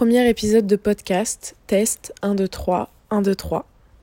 [0.00, 1.56] premier épisode de podcast.
[1.66, 3.69] Test 1, 2, 3, 1, 2, 3.